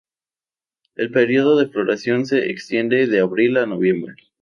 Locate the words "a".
3.57-3.67